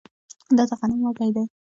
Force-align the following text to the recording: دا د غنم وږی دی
دا 0.57 0.63
د 0.69 0.71
غنم 0.79 0.99
وږی 1.03 1.29
دی 1.35 1.45